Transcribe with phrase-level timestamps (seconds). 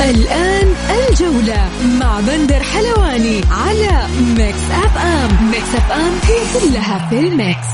[0.00, 1.68] الآن الجولة
[2.00, 4.06] مع بندر حلواني على
[4.38, 7.66] Mix FM Mix FM هي كلها في ال mix.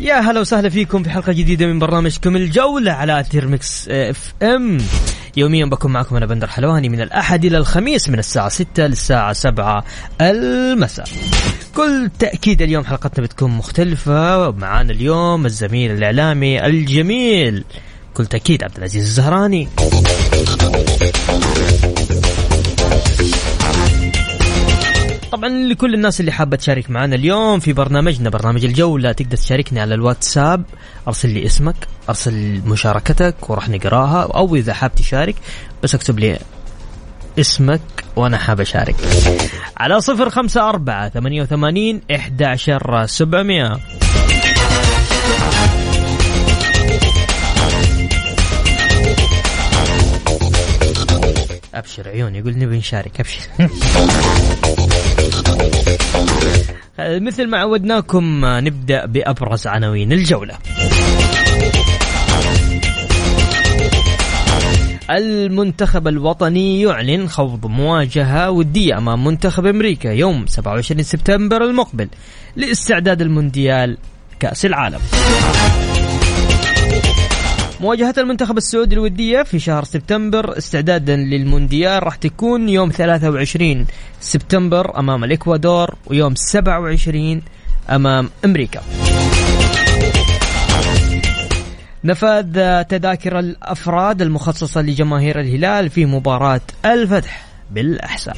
[0.00, 4.78] يا هلا وسهلا فيكم في حلقة جديدة من برنامجكم الجولة على أثير Mix FM
[5.36, 9.84] يوميا بكون معكم أنا بندر حلواني من الأحد إلى الخميس من الساعة 6 للساعة 7
[10.20, 11.06] المساء.
[11.74, 14.50] كل تأكيد اليوم حلقتنا بتكون مختلفة.
[14.50, 17.64] معانا اليوم الزميل الإعلامي الجميل
[18.16, 19.68] كل تأكيد عبد العزيز الزهراني.
[25.32, 29.94] طبعا لكل الناس اللي حابة تشارك معنا اليوم في برنامجنا برنامج الجولة تقدر تشاركني على
[29.94, 30.64] الواتساب.
[31.08, 31.76] أرسل لي اسمك
[32.08, 35.34] أرسل مشاركتك وراح نقراها أو إذا حاب تشارك
[35.82, 36.38] بس اكتب لي
[37.40, 37.80] اسمك
[38.16, 38.96] وأنا حاب أشارك.
[39.76, 43.72] على صفر خمسة أربعة ثمانية وثمانين إحدى عشر سبعمية.
[51.78, 53.40] أبشر عيوني يقول نبي نشارك أبشر.
[57.26, 60.58] مثل ما عودناكم نبدأ بأبرز عناوين الجولة.
[65.10, 72.08] المنتخب الوطني يعلن خوض مواجهة ودية أمام منتخب أمريكا يوم 27 سبتمبر المقبل
[72.56, 73.98] لإستعداد المونديال
[74.40, 75.00] كأس العالم.
[77.80, 82.02] مواجهة المنتخب السعودي الودية في شهر سبتمبر استعدادا للمونديال.
[82.02, 83.86] راح تكون يوم 23
[84.20, 87.42] سبتمبر أمام الإكوادور ويوم 27
[87.90, 88.80] أمام أمريكا.
[92.04, 98.36] نفاذ تذاكر الأفراد المخصصة لجماهير الهلال في مباراة الفتح بالأحساء.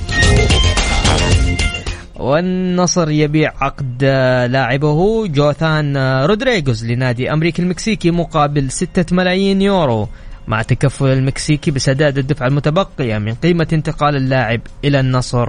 [2.18, 4.04] والنصر يبيع عقد
[4.50, 10.08] لاعبه جوثان رودريغوز لنادي أمريكا المكسيكي مقابل 6 ملايين يورو
[10.48, 15.48] مع تكفل المكسيكي بسداد الدفعة المتبقية من قيمة انتقال اللاعب إلى النصر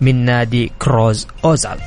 [0.00, 1.78] من نادي كروز أوزال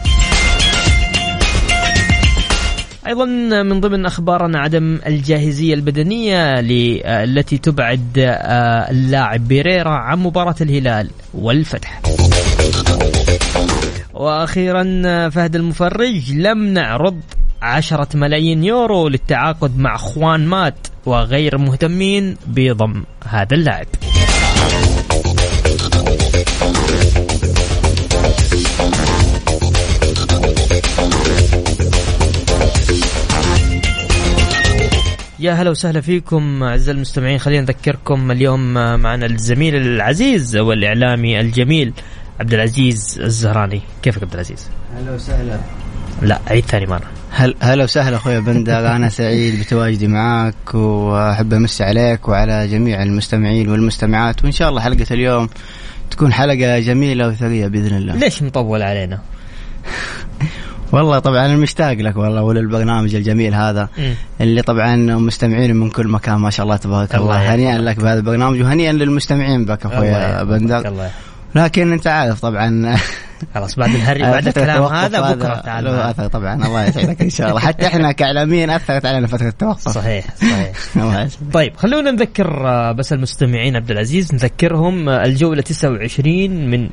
[3.08, 3.26] أيضا
[3.64, 6.56] من ضمن أخبارنا عدم الجاهزية البدنية
[7.24, 8.12] التي تبعد
[8.92, 12.02] اللاعب بيريرا عن مباراة الهلال والفتح.
[14.20, 14.84] وأخيرا
[15.30, 17.22] فهد المفرج لم نعرض
[17.62, 23.88] عشرة ملايين يورو للتعاقد مع خوان مات وغير مهتمين بضم هذا اللاعب.
[35.40, 41.94] يا هلا وسهلا فيكم أعزائي المستمعين خلينا نذكركم اليوم معنا الزميل العزيز والإعلامي الجميل
[42.40, 43.82] عبد العزيز الزهراني.
[44.02, 44.68] كيفك عبد العزيز؟
[44.98, 45.60] هلا وسهلا.
[46.22, 47.08] لا عيد ثاني مرة.
[47.32, 48.88] هل هلا وسهلا أخوي بندر.
[48.96, 54.44] أنا سعيد بتواجدي معك وأحب امسي عليك وعلى جميع المستمعين والمستمعات.
[54.44, 55.50] وإن شاء الله حلقة اليوم
[56.12, 58.16] تكون حلقة جميلة وثرية بإذن الله.
[58.16, 59.20] ليش مطول علينا؟
[60.92, 64.14] والله طبعا أنا مشتاق لك والله وللبرنامج الجميل هذا م.
[64.42, 68.20] اللي طبعا مستمعين من كل مكان ما شاء الله تبارك الله, الله هنيئا لك بهذا
[68.20, 70.88] البرنامج وهنيئا للمستمعين بك أخوي بندر.
[70.88, 71.12] الله
[71.56, 72.98] لكن انت عارف طبعا.
[73.56, 77.50] خلاص بعد الهري بعد الكلام هذا بكرة تعال له أثر طبعا الله يسعدك إن شاء
[77.50, 77.60] الله.
[77.60, 79.90] حتى إحنا كإعلاميين أثرت علينا فترة التوقف.
[79.90, 81.28] صحيح صحيح.
[81.54, 86.90] طيب خلونا نذكر بس المستمعين عبد العزيز نذكرهم الجولة 29 من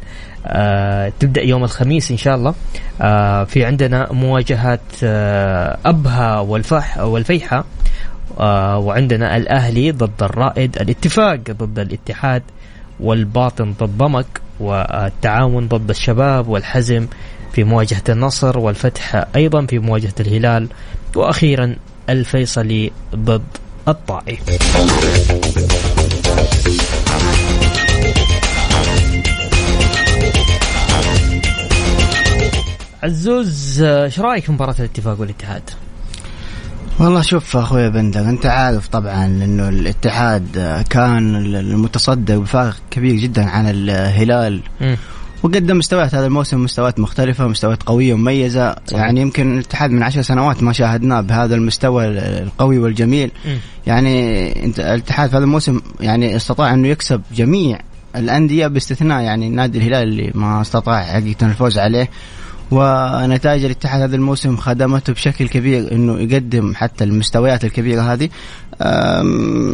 [0.46, 2.54] آه تبدأ يوم الخميس إن شاء الله.
[3.00, 7.64] آه في عندنا مواجهات آه أبها والفح والفيحة
[8.40, 12.42] آه وعندنا الأهلي ضد الرائد الاتفاق ضد الاتحاد.
[13.00, 17.06] والباطن ضد ضمك والتعاون ضد الشباب والحزم
[17.52, 20.68] في مواجهة النصر والفتح أيضا في مواجهة الهلال
[21.16, 21.76] وأخيرا
[22.08, 23.42] الفيصلي ضد
[23.88, 24.38] الطائي
[33.02, 35.62] عزوز إيش رأيك في مباراة الاتفاق والاتحاد؟
[37.00, 43.66] والله شوف أخوي بندر أنت عارف طبعا إنه الاتحاد كان المتصدر بفارق كبير جدا عن
[43.68, 44.94] الهلال م.
[45.42, 49.00] وقدم مستويات هذا الموسم مستويات مختلفة مستويات قوية ومميزة صحيح.
[49.00, 53.56] يعني يمكن الاتحاد من عشر سنوات ما شاهدناه بهذا المستوى القوي والجميل م.
[53.86, 57.78] يعني انت الاتحاد في هذا الموسم يعني استطاع إنه يكسب جميع
[58.16, 62.08] الأندية باستثناء يعني نادي الهلال اللي ما استطاع حقيقة الفوز عليه
[62.70, 68.28] ونتائج الاتحاد هذا الموسم خدمته بشكل كبير إنه يقدم حتى المستويات الكبيرة هذه.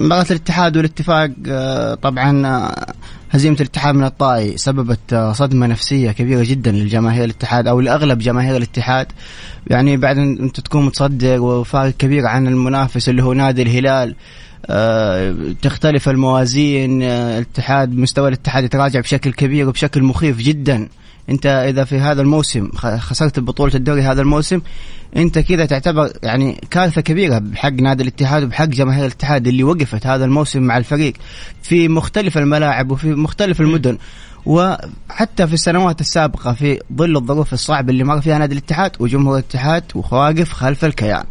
[0.04, 2.94] مباراة الاتحاد والاتفاق آه، طبعا آه،
[3.30, 8.56] هزيمة الاتحاد من الطائي سببت آه، صدمة نفسية كبيرة جدا للجماهير الاتحاد أو لأغلب جماهير
[8.56, 9.06] الاتحاد.
[9.66, 14.14] يعني بعد أنت تكون متصدر وفارق كبير عن المنافس اللي هو نادي الهلال
[15.62, 20.88] تختلف الموازين الاتحاد مستوى الاتحاد يتراجع بشكل كبير وبشكل مخيف جدا.
[21.30, 24.60] انت اذا في هذا الموسم خسرت بطولة الدوري هذا الموسم
[25.16, 30.24] انت كذا تعتبر يعني كارثة كبيرة بحق نادي الاتحاد وبحق جماهير الاتحاد اللي وقفت هذا
[30.24, 31.14] الموسم مع الفريق.
[31.62, 33.98] في مختلف الملاعب وفي مختلف المدن.
[34.46, 39.84] وحتى في السنوات السابقة في ظل الظروف الصعبة اللي مر فيها نادي الاتحاد وجمهور الاتحاد
[39.94, 41.24] وواقف خلف الكيان.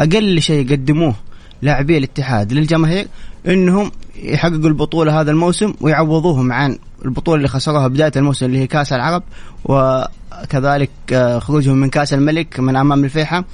[0.00, 1.14] أقل شيء يقدموه
[1.62, 3.06] لاعبي الاتحاد للجماهير
[3.46, 3.90] إنهم
[4.22, 9.22] يحققوا البطولة هذا الموسم ويعوضوهم عن البطولة اللي خسروها بداية الموسم اللي هي كأس العرب
[9.64, 13.44] وكذلك آه، خروجهم من كأس الملك من أمام الفيحة.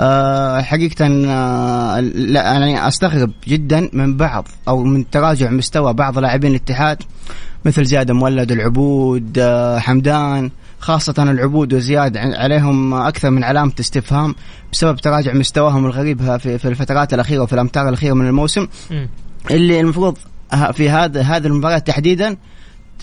[0.00, 6.50] آه، حقيقة آه، لا يعني أستغرب جدا من بعض أو من تراجع مستوى بعض لاعبين
[6.50, 7.02] الاتحاد
[7.64, 9.40] مثل زياد مولد العبود
[9.78, 14.34] حمدان خاصة العبود وزياد عليهم أكثر من علامة استفهام
[14.72, 18.66] بسبب تراجع مستواهم الغريب في الفترات الأخيرة وفي الأمتار الأخيرة من الموسم.
[19.50, 20.18] اللي المفروض
[20.72, 22.36] في هذا هذه المباراة تحديدا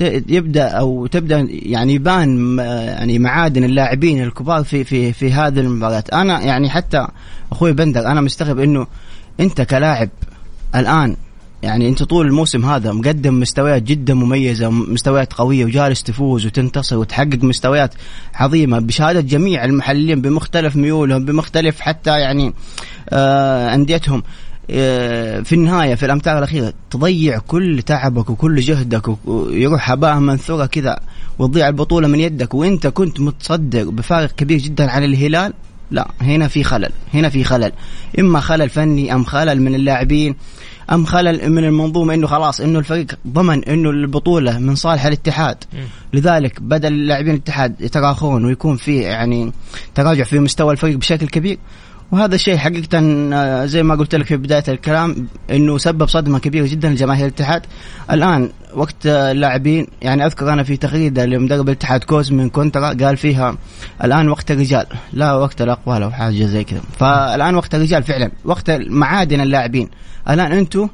[0.02, 6.42] يبدأ أو تبدأ يعني يبان يعني معادن اللاعبين الكبار في في في هذه المباريات أنا
[6.42, 7.08] يعني حتى
[7.52, 8.88] أخوي بندر أنا مستغرب إنه
[9.40, 10.10] أنت كلاعب
[10.76, 11.16] الآن
[11.64, 17.44] يعني أنت طول الموسم هذا مقدم مستويات جدا مميزة مستويات قوية وجالس تفوز وتنتصر وتحقق
[17.44, 17.94] مستويات
[18.36, 22.54] عظيمة بشهادة جميع المحللين بمختلف ميولهم بمختلف حتى يعني
[23.10, 24.24] آه أنديتهم.
[25.44, 31.00] في النهاية في الامتار الأخيرة تضيع كل تعبك وكل جهدك ويروح هباء منثورة كذا
[31.40, 35.54] وتضيع البطولة من يدك وإنت كنت متصدر بفارق كبير جدا على الهلال؟
[35.92, 37.72] لا هنا في خلل هنا في خلل.
[38.20, 40.36] إما خلل فني أم خلل من اللاعبين
[40.92, 45.58] أم خلل من المنظومة إنه خلاص إنه الفريق ضمن إنه البطولة من صالح الاتحاد.
[46.14, 49.52] لذلك بدا اللاعبين الاتحاد يتراخون ويكون في يعني
[49.96, 51.58] تراجع في مستوى الفريق بشكل كبير
[52.12, 53.00] وهذا الشيء حقيقة
[53.34, 57.62] آه، زي ما قلت لك في بداية الكلام إنه سبب صدمة كبيرة جدا لجماهير الاتحاد.
[58.12, 63.58] الآن وقت اللاعبين يعني أذكر أنا في تغريدة لمدرب الاتحاد كوزمين كونترا قال فيها
[64.04, 64.86] الآن وقت الرجال.
[65.14, 66.82] لا وقت الأقوال أو حاجة زي كذا.
[67.00, 68.32] فالآن وقت الرجال فعلا.
[68.46, 69.90] وقت معادن اللاعبين.
[70.30, 70.90] الآن أنتم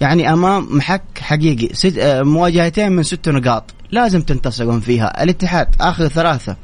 [0.00, 1.74] يعني أمام محك حقيقي.
[1.74, 3.74] ست آه، مواجهتين من ست نقاط.
[3.90, 5.22] لازم تنتصرون فيها.
[5.22, 6.56] الاتحاد آخر ثلاثة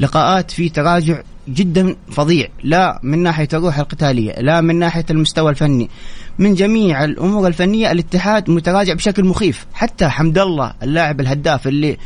[0.00, 2.48] لقاءات في تراجع جدا فظيع.
[2.64, 5.90] لا من ناحية الروح القتالية لا من ناحية المستوى الفني.
[6.38, 9.66] من جميع الأمور الفنية الاتحاد متراجع بشكل مخيف.
[9.74, 11.96] حتى حمد الله اللاعب الهداف اللي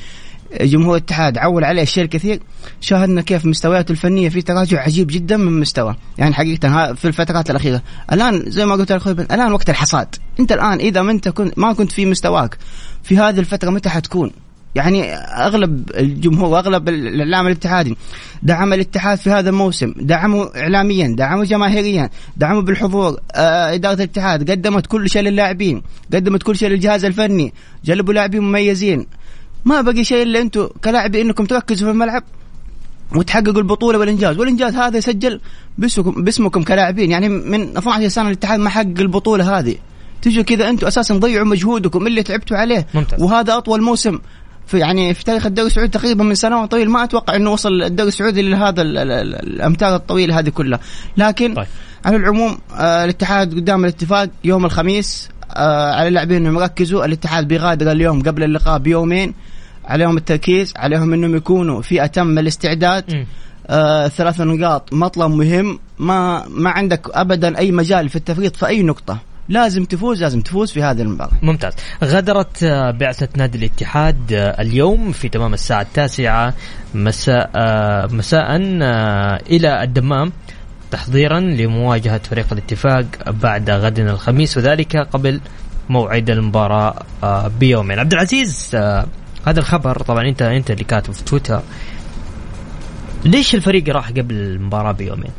[0.61, 2.41] جمهور الاتحاد عول عليه الشيء الكثير
[2.81, 5.97] شاهدنا كيف مستوياته الفنية في تراجع عجيب جدا من مستوى.
[6.19, 7.83] يعني حقيقة في الفترات الأخيرة.
[8.13, 10.15] الآن زي ما قلت لك الآن وقت الحصاد.
[10.41, 12.59] أنت الآن إذا ما أنت كنت ما كنت في مستواك
[13.03, 14.31] في هذه الفترة متى حتكون؟
[14.75, 17.97] يعني أغلب الجمهور وأغلب الإعلام الاتحادي
[18.43, 23.17] دعم الاتحاد في هذا الموسم دعموا اعلاميا دعموا جماهيريا دعموا بالحضور.
[23.33, 25.83] آه إدارة الاتحاد قدمت كل شيء للاعبين
[26.15, 27.53] قدمت كل شيء للجهاز الفني
[27.85, 29.07] جلبوا لاعبين مميزين.
[29.65, 32.23] ما بقي شيء إلا أنتم كلاعبين إنكم تركزوا في الملعب
[33.17, 34.39] وتحققوا البطولة والإنجاز.
[34.39, 35.41] والإنجاز هذا يسجل
[35.79, 37.11] باسمكم باسمكم كلاعبين.
[37.11, 39.75] يعني من 12 سنة الاتحاد ما حقق البطولة هذه.
[40.23, 42.87] تجوا كذا أنتم أساسا ضيعوا مجهودكم اللي تعبتوا عليه.
[42.95, 43.23] ممتاز.
[43.23, 44.19] وهذا أطول موسم
[44.71, 48.09] في يعني في تاريخ الدوري السعودي تقريبا من سنوات طويل ما أتوقع إنه وصل الدوري
[48.09, 50.81] السعودي لهذا الأمتار الطويلة هذه كلها.
[51.17, 51.67] لكن طيب.
[52.05, 57.05] على العموم آه الاتحاد قدام الاتفاق يوم الخميس آه على اللاعبين إنهم يركزوا.
[57.05, 59.35] الاتحاد بيغادر اليوم قبل اللقاء بيومين.
[59.85, 63.27] عليهم التركيز عليهم إنهم يكونوا في أتم الاستعداد.
[63.67, 65.79] آه ثلاث نقاط مطلب مهم.
[65.99, 69.19] ما ما عندك ابدا أي مجال في التفريط في أي نقطة.
[69.51, 71.33] لازم تفوز لازم تفوز في هذه المباراة.
[71.43, 71.73] ممتاز.
[72.05, 76.55] غادرت آه، بعثة نادي الاتحاد آه، اليوم في تمام الساعة التاسعة
[76.95, 78.57] مساء آه، مساء
[79.51, 80.33] إلى الدمام
[80.91, 85.41] تحضيرا لمواجهة فريق الاتفاق بعد غد الخميس وذلك قبل
[85.89, 86.95] موعد المباراة
[87.61, 87.99] بيومين.
[87.99, 88.71] عبد العزيز
[89.47, 91.63] هذا الخبر طبعا أنت أنت اللي كاتب في تويتر.
[93.25, 95.31] ليش الفريق راح قبل المباراة بيومين؟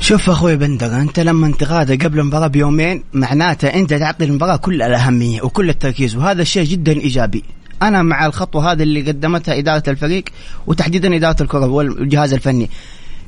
[0.00, 5.42] شوف أخوي بندر أنت لما تغادر قبل المباراة بيومين معناته أنت تعطي المباراة كل الأهمية
[5.42, 7.44] وكل التركيز وهذا الشيء جدا إيجابي.
[7.82, 10.24] أنا مع الخطوة هذه اللي قدمتها إدارة الفريق
[10.66, 12.70] وتحديدا إدارة الكرة والجهاز الفني.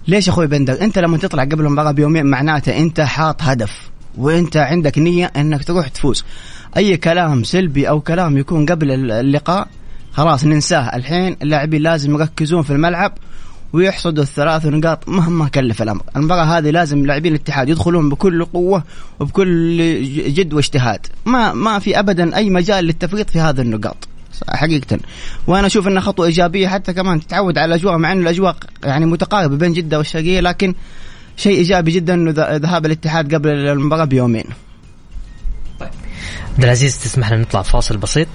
[0.09, 4.99] ليش أخوي بندر أنت لما تطلع قبل المباراة بيومين معناته أنت حاط هدف وأنت عندك
[4.99, 6.25] نية إنك تروح تفوز.
[6.77, 9.69] أي كلام سلبي أو كلام يكون قبل اللقاء
[10.13, 10.97] خلاص ننساه.
[10.97, 13.13] الحين اللاعبين لازم يركزون في الملعب
[13.73, 18.85] ويحصدوا الثلاث نقاط مهما كلف الأمر، المباراه هذه لازم لاعبين الاتحاد يدخلون بكل قوة
[19.21, 19.77] وبكل
[20.35, 24.09] جد واجتهاد، ما ما في ابدا أي مجال للتفريط في هذه النقاط.
[24.49, 24.99] حقيقة.
[25.47, 29.57] وأنا أشوف إنها خطوة إيجابية حتى كمان تتعود على الأجواء مع إن الأجواء يعني متقاربة
[29.57, 30.75] بين جدة والشرقية لكن
[31.37, 34.45] شيء إيجابي جدا إنه ذهاب الاتحاد قبل المباراة بيومين.
[35.81, 35.91] طيب.
[36.55, 38.29] عبد العزيز تسمح لنا نطلع فاصل بسيط؟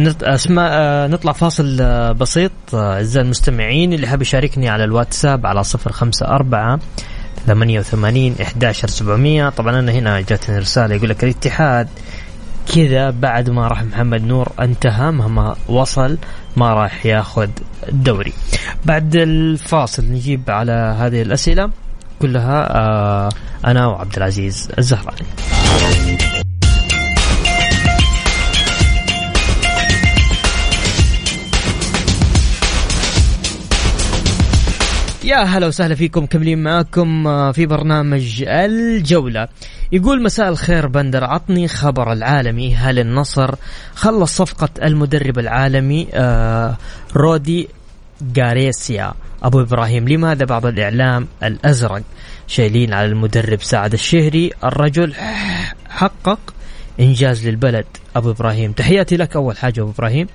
[0.00, 2.52] اسمع آه، نطلع فاصل آه، بسيط.
[2.74, 6.78] آه، أعزائي المستمعين اللي حاب يشاركني على الواتساب على صفر خمسة أربعة
[7.46, 9.48] ثمانية وثمانين إحداشر سبعمية.
[9.48, 11.88] طبعا أنا هنا جاتني رسالة يقول لك الاتحاد
[12.74, 16.18] كذا بعد ما راح محمد نور انتهى مهما وصل
[16.56, 17.48] ما راح ياخذ
[17.88, 18.32] الدوري
[18.84, 21.70] بعد الفاصل نجيب على هذه الأسئلة
[22.18, 22.68] كلها
[23.64, 25.26] أنا وعبد العزيز الزهراني.
[35.28, 39.48] يا هلا وسهلا فيكم كملين معاكم آه، في برنامج الجولة.
[39.92, 42.76] يقول مساء الخير بندر عطني خبر العالمي.
[42.76, 43.54] هل النصر
[43.94, 46.76] خلص صفقة المدرب العالمي آه،
[47.16, 47.68] رودي
[48.38, 52.02] غاريسيا؟ أبو إبراهيم لماذا بعض الإعلام الأزرق
[52.46, 55.14] شايلين على المدرب سعد الشهري؟ الرجل
[55.88, 56.40] حقق
[57.00, 57.86] إنجاز للبلد.
[58.16, 60.26] أبو إبراهيم تحياتي لك أول حاجة أبو إبراهيم.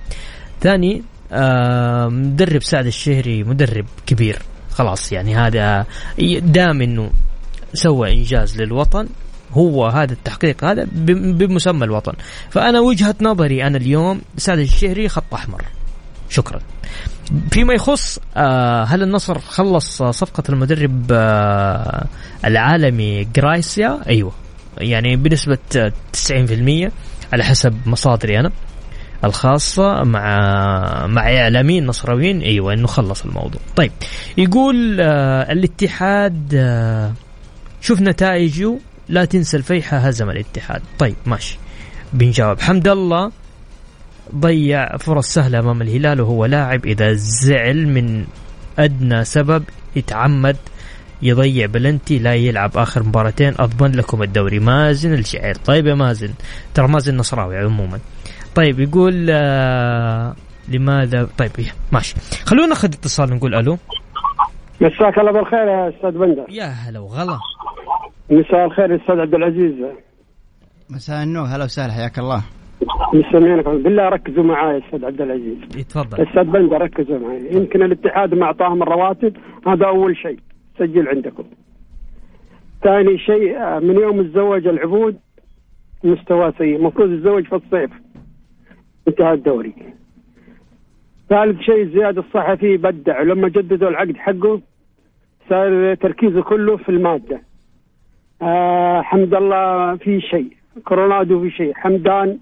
[0.60, 4.38] ثاني آه مدرب سعد الشهري مدرب كبير.
[4.74, 5.86] خلاص يعني هذا
[6.38, 7.10] دام إنه
[7.74, 9.08] سوى إنجاز للوطن
[9.52, 12.12] هو هذا التحقيق هذا بمسمى الوطن.
[12.50, 15.64] فأنا وجهة نظري أنا اليوم سعد الشهري خط أحمر.
[16.28, 16.60] شكرا.
[17.50, 22.06] فيما يخص آه هل النصر خلص صفقة المدرب آه
[22.44, 24.32] العالمي جرايسيا؟ أيوة.
[24.78, 25.58] يعني بنسبة
[26.12, 26.92] 90%
[27.32, 28.50] على حسب مصادري أنا.
[29.24, 33.60] الخاصة مع مع إعلاميين نصراويين أيوة إنه خلص الموضوع.
[33.76, 33.92] طيب
[34.38, 37.12] يقول آه الاتحاد آه
[37.80, 38.78] شوف نتائجه.
[39.08, 40.82] لا تنسى الفيحة هزم الاتحاد.
[40.98, 41.58] طيب ماشي.
[42.12, 43.30] بنجاوب حمد الله
[44.36, 46.86] ضيع فرص سهلة أمام الهلال وهو لاعب.
[46.86, 48.24] إذا زعل من
[48.78, 49.64] أدنى سبب
[49.96, 50.56] يتعمد
[51.22, 53.54] يضيع بلنتي لا يلعب آخر مباراتين.
[53.58, 54.58] أضمن لكم الدوري.
[54.58, 55.54] مازن الشعير.
[55.54, 56.30] طيب يا مازن
[56.74, 57.98] ترى مازن نصراوي عموما.
[58.56, 60.34] طيب يقول آه
[60.72, 62.14] لماذا؟ طيب إيه، ماشي.
[62.46, 63.76] خلونا ناخذ اتصال نقول ألو.
[64.80, 66.46] مساك الله بالخير يا أستاذ بندر.
[66.48, 67.38] يا هلا وغلا.
[68.30, 69.74] مساء الخير يا أستاذ عبد العزيز.
[70.90, 72.42] مساء النور هلا وسهلا حياك الله.
[73.14, 75.86] مستمعينك بالله ركزوا معاي أستاذ عبد العزيز.
[75.88, 76.22] تفضل.
[76.28, 80.38] أستاذ بندر ركزوا معي يمكن الاتحاد ما أعطاهم الرواتب هذا أول شيء.
[80.78, 81.44] سجل عندكم.
[82.82, 85.16] ثاني شيء آه، من يوم تزوج العبود
[86.04, 86.76] مستوى سيء.
[86.76, 87.90] المفروض يتزوج في الصيف.
[89.08, 89.74] انتهى الدوري.
[91.28, 93.20] ثالث شيء زياد الصحفي بدع.
[93.20, 94.60] ولما جددوا العقد حقه
[95.48, 97.40] صار تركيزه كله في المادة.
[98.42, 100.52] آه حمد الله في شيء.
[100.84, 101.74] كورونادو في شيء.
[101.74, 102.38] حمدان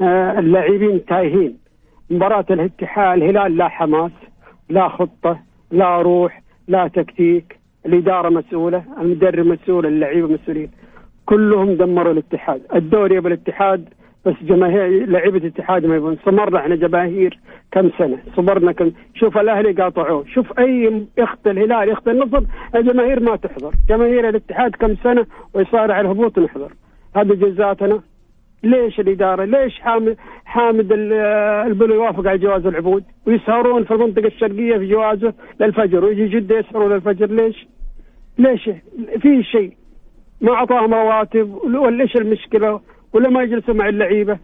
[0.00, 1.58] آه اللاعبين تايهين.
[2.10, 4.12] مباراة الاتحاد الهلال لا حماس
[4.68, 5.38] لا خطة
[5.70, 7.58] لا روح لا تكتيك.
[7.86, 10.70] الإدارة مسؤولة المدرب مسؤول اللعيبة مسؤولين.
[11.26, 12.62] كلهم دمروا الاتحاد.
[12.74, 13.88] الدوري بالاتحاد
[14.26, 16.18] بس جماهير لعيبة الاتحاد ما يبون.
[16.26, 17.38] صبرنا إحنا جماهير
[17.72, 20.24] كم سنة؟ صبرنا كم شوف الأهلي قاطعوه.
[20.34, 22.42] شوف أي يخت الهلال يخت النصر
[22.74, 23.72] الجماهير ما تحضر.
[23.88, 26.72] جماهير الاتحاد كم سنة ويصارع الهبوط نحضر.
[27.16, 28.00] هذا جزاتنا.
[28.62, 34.86] ليش الإدارة؟ ليش حامد حامد البلو يوافق على جواز العبود؟ ويسهرون في المنطقة الشرقية في
[34.86, 36.04] جوازه للفجر.
[36.04, 37.26] ويجي جدة يسهرون للفجر.
[37.26, 37.66] ليش؟
[38.38, 38.70] ليش؟
[39.20, 39.72] في شيء.
[40.40, 41.54] ما أعطاهم رواتب.
[41.64, 42.80] ولا إيش المشكلة؟
[43.12, 44.38] ولا ما يجلسوا مع اللعيبة.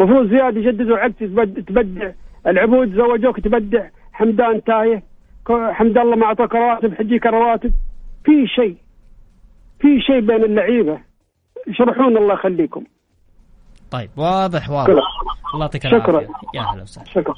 [0.00, 2.10] المفروض زياد يجددوا عقد تبدع
[2.46, 3.88] العبود زوجوك تبدع.
[4.12, 5.02] حمدان تايه.
[5.48, 7.72] حمد الله ما أعطاك رواتب حجيك رواتب.
[8.24, 8.76] في شيء
[9.80, 11.00] في شيء بين اللعيبة.
[11.68, 12.84] اشرحون الله يخليكم.
[13.90, 14.90] طيب واضح واضح.
[15.54, 16.06] الله يعطيك العافية.
[16.06, 16.20] شكرا
[16.54, 17.08] يا أهلا وسهلا.
[17.08, 17.34] شكرا.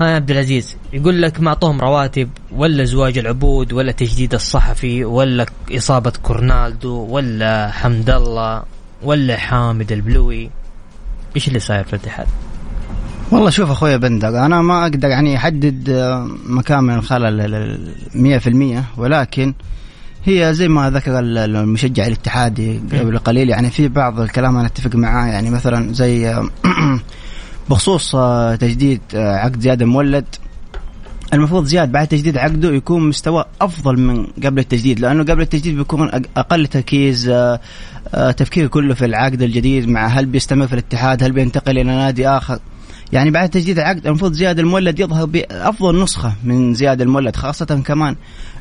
[0.00, 5.46] ها عبد العزيز يقول لك ما أعطوهم رواتب ولا زواج العبود ولا تجديد الصحفي ولا
[5.72, 8.62] إصابة كورنالدو ولا حمد الله
[9.02, 10.50] ولا حامد البلوي
[11.36, 12.26] إيش اللي صاير في الاتحاد؟
[13.30, 15.90] والله شوف أخوي بندر أنا ما أقدر يعني أحدد
[16.46, 17.92] مكان من الخلل
[18.96, 19.54] 100% ولكن
[20.24, 25.26] هي زي ما ذكر المشجع الاتحادي قبل قليل يعني في بعض الكلام أنا أتفق معاه
[25.26, 26.34] يعني مثلا زي
[27.70, 30.24] بخصوص آه، تجديد آه، عقد زياد المولد
[31.32, 36.10] المفروض زياد بعد تجديد عقده يكون مستوى أفضل من قبل التجديد لأنه قبل التجديد بيكون
[36.36, 37.60] أقل تركيز آه،
[38.36, 42.58] تفكير كله في العقد الجديد مع هل بيستمر في الاتحاد هل بينتقل إلى نادي آخر.
[43.12, 48.16] يعني بعد تجديد العقد المفروض زياد المولد يظهر بأفضل نسخة من زياد المولد خاصة كمان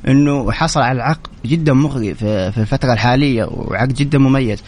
[0.07, 4.63] إنه حصل على العقد جدا مغري في الفترة الحالية وعقد جدا مميز.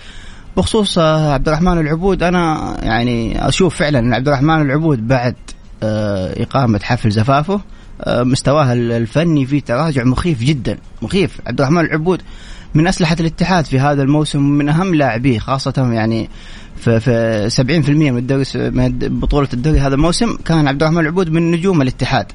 [0.58, 5.36] بخصوص آه، عبد الرحمن العبود أنا يعني أشوف فعلا إن عبد الرحمن العبود بعد
[5.84, 7.62] آه، إقامة حفل زفافه
[8.02, 11.42] آه، مستواه الفني في تراجع مخيف جدا مخيف.
[11.48, 12.22] عبد الرحمن العبود
[12.74, 16.30] من أسلحة الاتحاد في هذا الموسم من أهم لاعبيه خاصة يعني
[16.78, 21.52] في في 70% من الدوري من بطولة الدوري هذا الموسم كان عبد الرحمن العبود من
[21.52, 22.32] نجوم الاتحاد.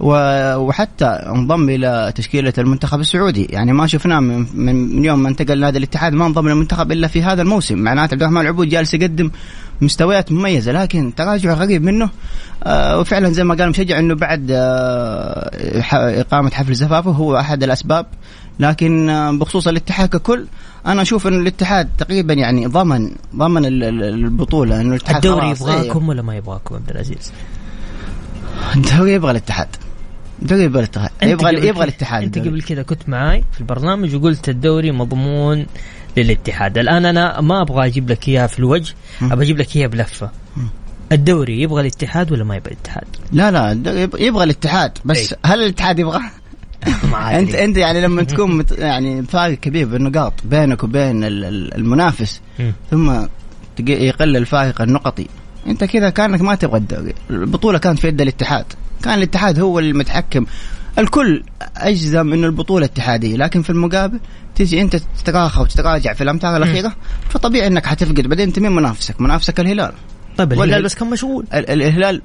[0.00, 3.44] وحتى انضم إلى تشكيلة المنتخب السعودي.
[3.44, 7.22] يعني ما شفناه من, من يوم ما انتقل نادي الاتحاد ما انضم للمنتخب إلا في
[7.22, 7.78] هذا الموسم.
[7.78, 9.30] معناته عبد الرحمن العبود جالس يقدم
[9.80, 12.10] مستويات مميزة لكن تراجع غريب منه
[12.64, 15.50] آه وفعلا زي ما قال مشجع إنه بعد آه
[16.20, 18.06] إقامة حفل زفافه هو أحد الأسباب.
[18.60, 20.46] لكن آه بخصوص الاتحاد ككل
[20.86, 26.36] أنا أشوف انه الاتحاد تقريبا يعني ضمن ضمن البطولة إنه الاتحاد الدوري يبغاكم ولا ما
[26.36, 27.32] يبغاكم عبد العزيز؟
[28.76, 29.68] الدوري يبغى الاتحاد.
[30.42, 31.10] الدوري يبغى الاتحاد.
[31.22, 35.66] يبغى يبغى الاتحاد أنت قبل كذا كنت معاي في البرنامج وقلت الدوري مضمون
[36.16, 36.78] للاتحاد.
[36.78, 40.30] الآن أنا ما أبغى أجيب لك إياها في الوجه أبغى أجيب لك إياها بلفة.
[41.12, 44.98] الدوري يبغى الاتحاد ولا ما يبغى الاتحاد؟ لا لا يبغى الاتحاد.
[45.04, 45.38] بس أي.
[45.46, 46.20] هل الاتحاد يبغى؟
[47.40, 52.40] انت أنت يعني لما تكون يعني فارق كبير بالنقاط بينك وبين المنافس
[52.90, 53.26] ثم
[53.78, 55.26] يقل الفارق النقطي.
[55.66, 57.14] أنت كذا كأنك ما تبغى الدوري.
[57.30, 58.64] البطولة كانت في يد الاتحاد.
[59.02, 60.46] كان الاتحاد هو المتحكم.
[60.98, 61.42] الكل
[61.76, 64.20] أجزم إنه البطولة اتحادية لكن في المقابل
[64.54, 66.94] تجي أنت تتراخى وتتراجع في الامتار الأخيرة
[67.28, 69.92] فطبيعي إنك حتفقد بعدين انت مين منافسك؟ منافسك الهلال.
[70.36, 71.46] طيب الهلال بس كان مشغول.
[71.52, 72.22] الهلال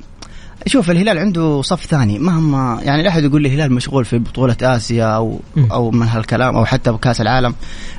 [0.68, 2.20] شوف الهلال عنده صف ثاني.
[2.20, 5.72] مهما يعني لا أحد يقول لي الهلال مشغول في بطولة آسيا أو م.
[5.72, 7.56] أو من هالكلام أو حتى بكأس العالم.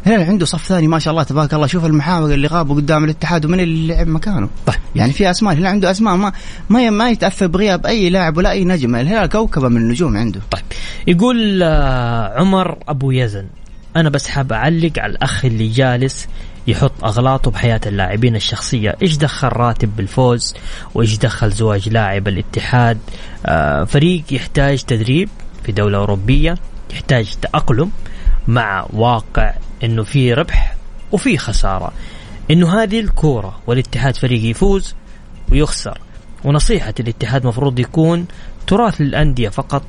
[0.06, 1.66] الهلال عنده صف ثاني ما شاء الله تبارك الله.
[1.66, 4.49] شوف المحاور اللي غابوا قدام الاتحاد ومن اللي لعب مكانه.
[4.66, 4.76] طيب.
[4.96, 6.33] يعني في أسماء الهلال عنده أسماء ما
[6.68, 10.40] ما ما يتأثر بغياب أي لاعب ولا أي نجم الهلال كوكبة من النجوم عنده.
[10.50, 10.64] طيب.
[11.07, 13.46] يقول آه، عمر أبو يزن
[13.96, 16.29] أنا بس حاب أعلق على الأخ اللي جالس
[16.66, 18.96] يحط أغلاطه بحياة اللاعبين الشخصية.
[19.03, 20.55] إيش دخل راتب بالفوز
[20.94, 22.98] وإيش دخل زواج لاعب الاتحاد؟
[23.46, 25.29] آه فريق يحتاج تدريب
[25.64, 26.55] في دولة أوروبية
[26.92, 27.90] يحتاج تأقلم
[28.48, 30.74] مع واقع أنه في ربح
[31.12, 31.92] وفي خسارة.
[32.50, 34.94] أنه هذه الكورة والاتحاد فريق يفوز
[35.53, 35.98] ويخسر.
[36.44, 38.27] ونصيحة الاتحاد مفروض يكون
[38.66, 39.83] تراث للأندية فقط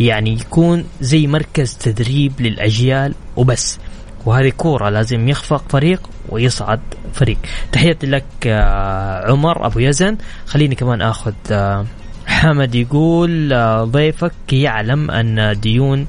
[0.00, 3.78] يعني يكون زي مركز تدريب للأجيال وبس.
[4.26, 6.80] وهذه كورة لازم يخفق فريق ويصعد
[7.12, 7.38] فريق.
[7.72, 10.16] تحياتي لك آه، عمر أبو يزن.
[10.46, 11.86] خليني كمان أخذ آه،
[12.26, 16.06] حمد يقول آه، ضيفك يعلم أن ديون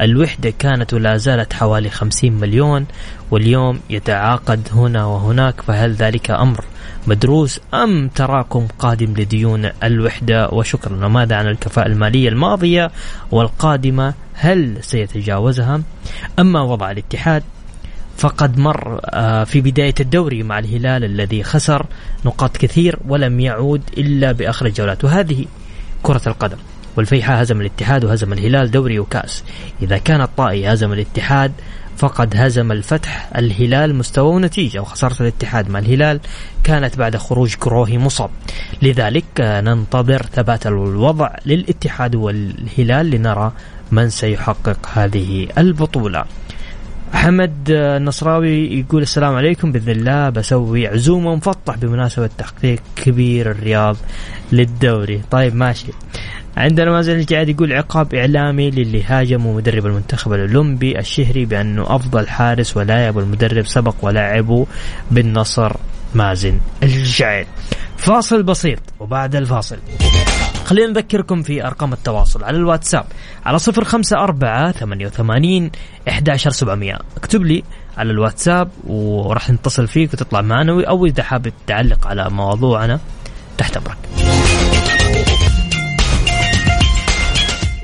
[0.00, 2.86] الوحدة كانت ولا زالت حوالي 50 مليون
[3.30, 6.64] واليوم يتعاقد هنا وهناك فهل ذلك أمر
[7.06, 11.06] مدروس أم تراكم قادم لديون الوحدة؟ وشكرا.
[11.06, 12.90] وماذا عن الكفاءة المالية الماضية
[13.30, 15.80] والقادمة؟ هل سيتجاوزها
[16.38, 17.42] أما وضع الاتحاد؟
[18.16, 21.86] فقد مر آه، في بداية الدوري مع الهلال الذي خسر
[22.24, 25.04] نقاط كثير ولم يعود إلا بآخر الجولات.
[25.04, 25.44] وهذه
[26.02, 26.56] كرة القدم
[26.96, 29.44] والفيحاء هزم الاتحاد وهزم الهلال دوري وكأس.
[29.82, 31.52] إذا كان الطائي هزم الاتحاد
[31.96, 36.20] فقد هزم الفتح الهلال مستوى ونتيجة وخسارة الاتحاد مع الهلال
[36.64, 38.30] كانت بعد خروج كروهي مصاب.
[38.82, 43.52] لذلك آه، ننتظر ثبات الوضع للاتحاد والهلال لنرى
[43.92, 46.24] من سيحقق هذه البطولة.
[47.16, 49.72] حمد النصراوي يقول السلام عليكم.
[49.72, 53.96] بإذن الله بسوي عزومه مفطح بمناسبة تحقيق كبير الرياض
[54.52, 55.22] للدوري.
[55.30, 55.86] طيب ماشي.
[56.56, 62.76] عندنا مازن الجعاد يقول عقاب إعلامي للي هاجموا مدرب المنتخب الأولمبي الشهري بأنه أفضل حارس
[62.76, 64.66] ولاعب المدرب سبق ولاعبه
[65.10, 65.72] بالنصر.
[66.14, 67.46] مازن الجعاد
[67.96, 69.78] فاصل بسيط وبعد الفاصل.
[70.66, 73.04] خلينا نذكركم في أرقام التواصل على الواتساب
[73.46, 75.70] على صفر خمسة أربعة ثمانية وثمانين
[76.08, 76.98] إحداشر سبعمية.
[77.16, 77.62] اكتب لي
[77.96, 83.00] على الواتساب وراح نتصل فيك وتطلع معنا أو إذا حابب تعلق على موضوعنا
[83.58, 84.05] تحت أمرك.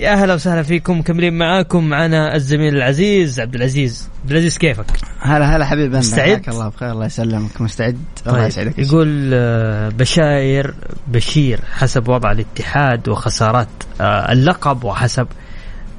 [0.03, 4.87] يا أهلا وسهلا فيكم مكملين معاكم معنا الزميل العزيز عبد العزيز عبد العزيز كيفك؟
[5.21, 8.35] هلا هلا حبيبي مستعد؟ الله بخير الله يسلمك مستعد طيب.
[8.35, 10.75] الله يسعدك يقول آه، بشاير
[11.09, 13.69] بشير حسب وضع الاتحاد وخسارات
[14.01, 15.27] آه، اللقب وحسب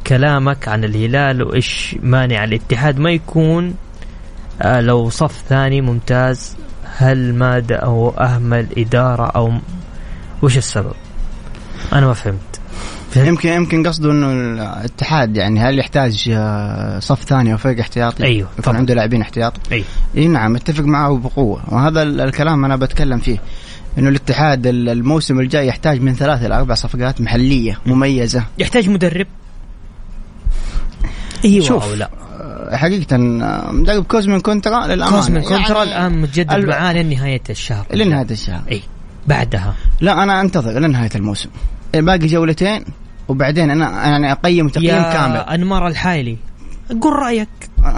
[0.07, 3.75] كلامك عن الهلال وإيش مانع الاتحاد ما يكون
[4.61, 6.57] آه لو صف ثاني ممتاز
[6.97, 9.53] هل ماد أو أهمل إدارة أو
[10.41, 10.93] وش السبب؟
[11.93, 12.52] أنا ما فهمت
[13.15, 18.49] يمكن يمكن قصده إنه الاتحاد يعني هل يحتاج آه، صف ثاني أو فريق احتياطي؟ أيوه
[18.59, 19.85] يكون عنده لاعبين احتياط؟ أيوه.
[20.17, 21.63] إي نعم أتفق معه بقوة.
[21.67, 23.37] وهذا الكلام أنا بتكلم فيه
[23.97, 28.43] إنه الاتحاد الموسم الجاي يحتاج من ثلاث إلى أربع صفقات محلية مميزة.
[28.59, 29.27] يحتاج مدرب.
[31.45, 31.65] أيوه.
[31.65, 31.83] شوف.
[31.83, 32.09] أو لا.
[32.73, 35.15] حقيقة آه، مدرب كوزمين كونترا للأمانة.
[35.17, 37.85] كوزمين كونترا يعني الآن متجدد ال- معاه لنهاية الشهر.
[37.93, 38.61] لنهاية الشهر.
[38.71, 38.81] أي
[39.27, 39.73] بعدها.
[40.01, 41.49] لا أنا أنتظر لنهاية الموسم.
[41.93, 42.85] باقي جولتين.
[43.27, 45.35] وبعدين أنا يعني أقيم تقييم يا كامل.
[45.37, 46.37] أنمار الحائلي
[47.01, 47.49] قل رأيك.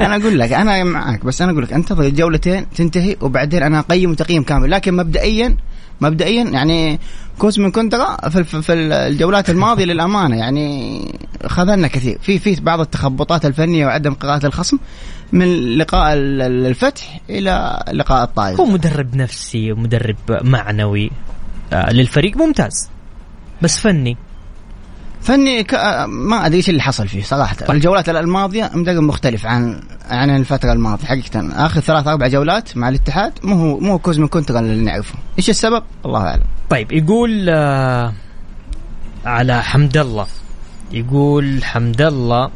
[0.00, 4.14] أنا أقول لك أنا معك بس أنا أقول لك انتظر الجولتين تنتهي وبعدين أنا أقيم
[4.14, 4.70] تقييم كامل.
[4.70, 5.56] لكن مبدئيا
[6.00, 6.98] مبدئيا يعني
[7.38, 11.00] كوزمين كونترا في, في, في الجولات الماضية للأمانة يعني
[11.46, 12.18] خذلنا كثير.
[12.22, 14.78] في في بعض التخبطات الفنية وعدم قراءة الخصم
[15.32, 15.46] من
[15.78, 21.10] لقاء ال- ال- الفتح إلى لقاء الطائف هو مدرب نفسي ومدرب معنوي
[21.72, 22.88] آه، للفريق ممتاز.
[23.62, 24.16] بس فني.
[25.22, 25.74] فني ك...
[26.08, 27.54] ما أدري إيش اللي حصل فيه صراحة.
[27.54, 27.70] طيب.
[27.70, 31.66] الجولات الماضية مدرب مختلف عن عن الفترة الماضية حقيقة.
[31.66, 35.14] آخر ثلاث أربع جولات مع الاتحاد مو هو مو كوزمين كونترا اللي نعرفه.
[35.38, 36.42] إيش السبب؟ الله أعلم.
[36.70, 38.12] طيب يقول آه
[39.24, 40.26] على حمد الله
[40.92, 42.50] يقول حمد الله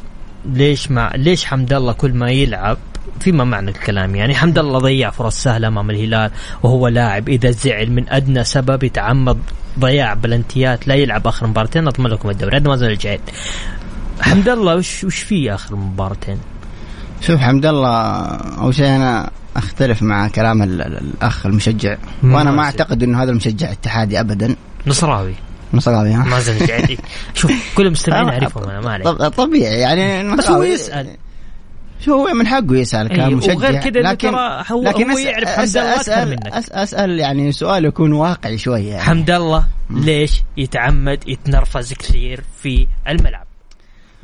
[0.44, 2.78] ليش مع ليش حمد الله كل ما يلعب؟
[3.20, 4.34] فيما معنى الكلام يعني.
[4.34, 6.30] حمد الله ضيع فرص سهلة أمام الهلال
[6.62, 9.38] وهو لاعب إذا زعل من أدنى سبب يتعمد
[9.78, 12.56] ضياع بلنتيات لا يلعب آخر مباراتين أضمن لكم الدوري.
[12.56, 13.20] هذا ما زال الجهد
[14.20, 16.38] حمد الله وش وش فيه آخر مباراتين؟
[17.20, 22.62] شوف حمد الله أول شيء أنا أختلف مع كلام ال- ال- الأخ المشجع وأنا ما.
[22.62, 24.56] أعتقد إنه هذا المشجع اتحادي ابدا.
[24.86, 25.34] نصراوي.
[25.74, 26.98] نصراوي ها؟ ما زال الجهد
[27.34, 29.06] شوف كل المستمعين يعرفهم أنا ما عليك.
[29.08, 30.62] طب- طبيعي يعني بس هو.
[30.62, 31.16] يسأل.
[32.00, 35.18] شو هو من حقه يسأل أي، كمشجع وغير كده إنه لكن ترى هو- لكن هو
[35.18, 36.46] يعرف حمد الله أسأل منك.
[36.72, 39.02] أسأل يعني سؤال يكون واقعي شوية يعني.
[39.02, 43.46] حمد الله ليش يتعمد يتنرفز كثير في الملعب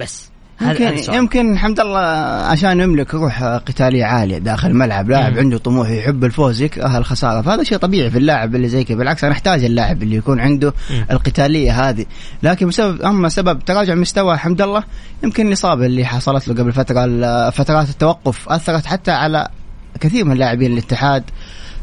[0.01, 1.12] بس يمكن.
[1.14, 2.01] يمكن حمد الله
[2.47, 5.38] عشان يملك روح قتالية عالية داخل الملعب لاعب مم.
[5.38, 8.97] عنده طموح يحب الفوز يكره الخساره فهذا شيء طبيعي في اللاعب اللي زي كذا.
[8.97, 11.07] بالعكس أنا احتاج اللاعب اللي يكون عنده مم.
[11.11, 12.07] القتالية هذه.
[12.42, 14.85] لكن بسبب أما سبب تراجع مستوى حمد الله
[15.23, 19.49] يمكن الاصابه اللي حصلت له قبل فترة فترات التوقف أثرت حتى على
[20.01, 21.25] كثير من لاعبين الاتحاد.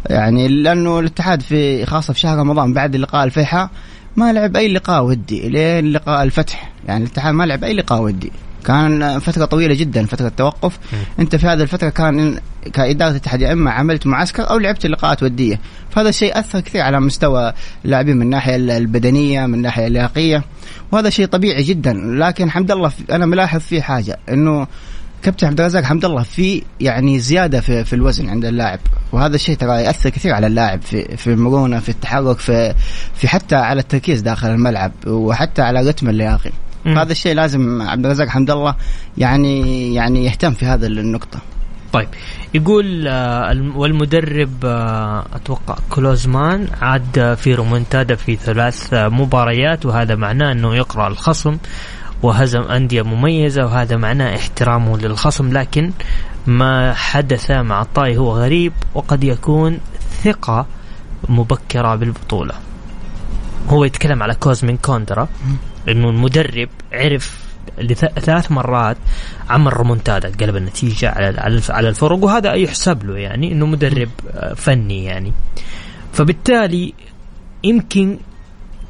[0.10, 3.70] يعني لأنه الاتحاد في خاصة في شهر رمضان بعد لقاء الفيحاء
[4.16, 5.50] ما لعب أي لقاء ودي.
[5.50, 6.72] لين لقاء الفتح.
[6.88, 8.32] يعني الاتحاد ما لعب أي لقاء ودي.
[8.66, 10.80] كان فترة طويلة جدا فترة توقف
[11.20, 12.40] أنت في هذه الفترة كان
[12.74, 15.60] كإدارة الاتحاد يا إما عملت معسكر أو لعبت لقاءات ودية.
[15.90, 17.54] فهذا الشيء أثر كثير على مستوى
[17.86, 20.44] اللاعبين من الناحية البدنية من الناحية اللياقية
[20.92, 21.94] وهذا شيء طبيعي جدا.
[21.94, 24.68] لكن حمد الله أنا ملاحظ فيه حاجة إنه
[25.24, 28.80] كابتن عبد الرزاق حمد الله في يعني زيادة في, في الوزن عند اللاعب.
[29.12, 32.74] وهذا الشيء ترى يأثر كثير على اللاعب في في المرونة في التحرك في
[33.16, 36.52] في حتى على التركيز داخل الملعب وحتى على رتم اللياقي.
[36.88, 38.76] هذا الشيء لازم عبد الرزاق حمد الله
[39.18, 41.40] يعني يعني يهتم في هذا النقطة.
[41.94, 42.08] طيب.
[42.54, 50.52] يقول آه، الم- والمدرب آه، أتوقع كلوزمان عاد في رومنتادا في ثلاث مباريات وهذا معناه
[50.52, 51.58] إنه يقرأ الخصم
[52.24, 55.54] وهزم أندية مميزة وهذا معناه احترامه للخصم.
[55.54, 55.92] لكن
[56.48, 59.78] ما حدث مع الطائي هو غريب وقد يكون
[60.24, 60.66] ثقة
[61.30, 62.54] مبكرة بالبطولة.
[63.70, 65.28] هو يتكلم على كوزمين كوندرا.
[65.90, 67.44] إنه المدرب عرف
[68.20, 68.98] ثلاث مرات
[69.50, 74.10] عمل رومونتادا قلب النتيجة على على الف- على الفرق وهذا يحسب له يعني إنه مدرب
[74.34, 75.32] آه، فني يعني.
[76.14, 76.94] فبالتالي
[77.64, 78.18] يمكن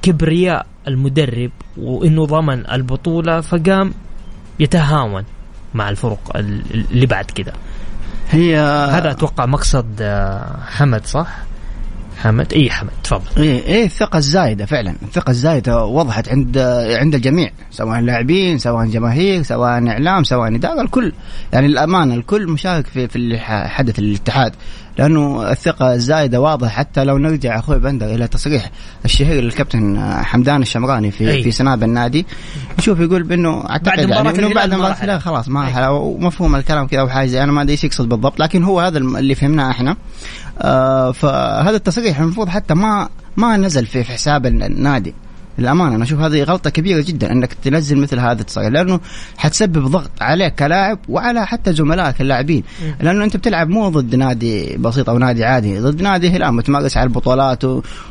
[0.02, 3.94] كبرياء المدرب وإنه ضمن البطولة فقام
[4.60, 5.24] يتهاون
[5.74, 7.54] مع الفرق ال- اللي بعد كده.
[8.30, 8.58] هي
[8.92, 11.28] هذا أتوقع مقصد آه، حمد صح؟
[12.18, 12.90] حمد؟ اي حمد.
[13.04, 13.44] تفضل.
[13.44, 16.58] إيه إيه الثقة الزايدة فعلا، الثقة الزايدة وضحت عند
[17.00, 21.14] عند الجميع، سواء لاعبين، سواء جماهير، سواء اعلام، سواء ادارة، الكل.
[21.54, 24.54] يعني الأمانة الكل مشارك في في حدث للاتحاد،
[24.98, 28.72] لأنه الثقة الزايدة واضح حتى لو نرجع أخوي بندر إلى تصريح
[29.06, 31.44] الشهير للكابتن حمدان الشمراني في أي.
[31.44, 32.26] في سناب النادي،
[32.80, 35.62] نشوف يقول بأنه أعتقد بعد يعني بعد راح الهلال خلاص ما.
[35.62, 38.98] راح ومفهوم الكلام كذا وحاجة زي- أنا ما أدري إيش يقصد بالضبط، لكن هو هذا
[38.98, 39.96] اللي فهمناه إحنا.
[40.62, 45.14] آه فهذا التصريح المفروض حتى ما ما نزل في حساب النادي
[45.58, 49.00] للأمانة أنا أشوف هذه غلطة كبيرة جدا إنك تنزل مثل هذا التصريح لأنه
[49.38, 52.64] حتسبب ضغط عليك كلاعب وعلى حتى زملائك اللاعبين.
[53.02, 57.08] لأنه أنت بتلعب مو ضد نادي بسيط أو نادي عادي ضد نادي هلال متمارس على
[57.08, 57.64] البطولات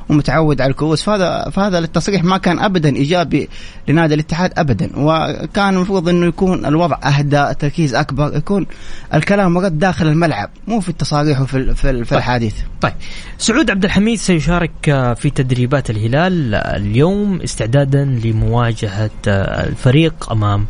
[0.08, 1.02] ومتعود على الكؤوس.
[1.02, 3.48] فهذا فهذا التصريح ما كان ابدا إيجابي
[3.88, 8.66] لنادي الاتحاد ابدا وكان المفروض إنه يكون الوضع اهدى تركيز أكبر يكون
[9.14, 12.54] الكلام مرد داخل الملعب مو في التصاريح وفي في, في الحديث.
[12.80, 12.92] طيب.
[13.38, 20.66] سعود عبد الحميد سيشارك في تدريبات الهلال اليوم استعدادا لمواجهة الفريق أمام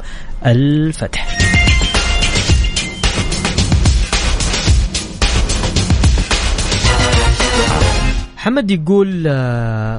[0.47, 1.39] الفتح.
[8.37, 9.23] حمد يقول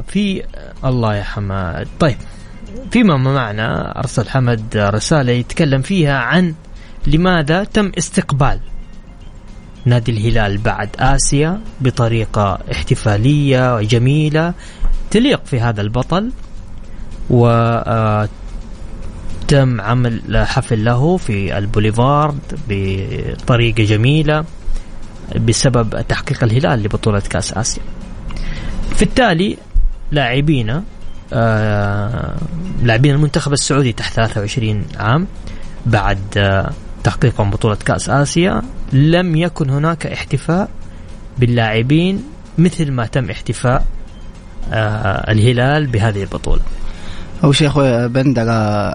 [0.08, 0.44] في
[0.86, 2.18] الله يا حماد طيب
[2.92, 6.54] فيما معنا أرسل حمد رسالة يتكلم فيها عن
[7.08, 8.60] لماذا تم استقبال
[9.86, 14.54] نادي الهلال بعد آسيا بطريقة احتفالية جميلة
[15.12, 16.32] تليق في هذا البطل.
[17.30, 17.46] و
[19.48, 24.46] تم عمل حفل له في البوليفارد بطريقة جميلة
[25.36, 27.84] بسبب تحقيق الهلال لبطولة كأس آسيا.
[28.96, 29.58] في التالي
[30.12, 30.84] لاعبين
[31.34, 32.36] آه
[32.84, 35.28] لاعبين المنتخب السعودي تحت 23 عام
[35.86, 36.72] بعد آه
[37.04, 38.62] تحقيقهم بطولة كأس آسيا
[38.94, 40.70] لم يكن هناك احتفاء
[41.40, 42.24] باللاعبين
[42.58, 43.86] مثل ما تم احتفاء
[44.74, 46.62] آه الهلال بهذه البطولة.
[47.44, 48.46] أول شيء أخوي بندر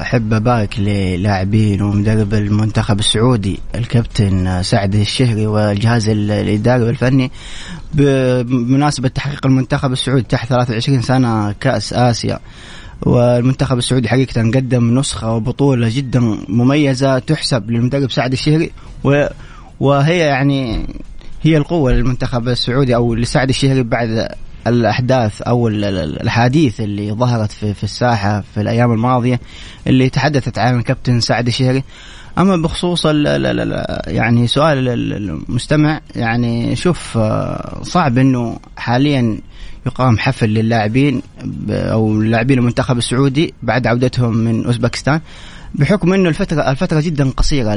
[0.03, 7.31] أحب أبارك للاعبين ومدرب المنتخب السعودي الكابتن سعد الشهري والجهاز الإداري والفني.
[7.95, 12.39] بمناسبة تحقيق المنتخب السعودي تحت 23 سنة كأس آسيا
[13.03, 18.71] والمنتخب السعودي حقيقة قدم نسخة وبطولة جدا مميزة تحسب للمدرب سعد الشهري
[19.81, 20.87] وهي يعني
[21.43, 24.29] هي القوة للمنتخب السعودي أو لسعد الشهري بعد
[24.67, 29.41] الأحداث أو الأحاديث اللي ظهرت في, في الساحة في الأيام الماضية
[29.87, 31.83] اللي تحدثت عن الكابتن سعد الشهري.
[32.39, 39.39] أما بخصوص ال ال يعني سؤال المستمع يعني شوف آه، صعب إنه حاليا
[39.87, 41.23] يقام حفل للاعبين
[41.71, 45.21] أو لاعبين المنتخب السعودي بعد عودتهم من أوزبكستان.
[45.75, 47.75] بحكم إنه الفترة الفترة جدا قصيرة.